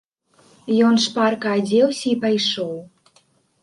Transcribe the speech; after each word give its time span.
Ён 0.87 0.95
шпарка 1.05 1.47
адзеўся 1.59 2.05
і 2.17 2.19
пайшоў. 2.27 2.77